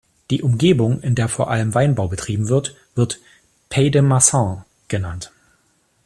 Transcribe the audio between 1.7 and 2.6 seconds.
Weinbau betrieben